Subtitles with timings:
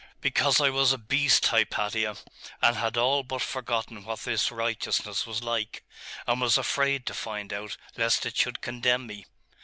[0.19, 2.17] 'Because I was a beast, Hypatia;
[2.59, 5.83] and had all but forgotten what this righteousness was like;
[6.25, 9.27] and was afraid to find out lest it should condemn me.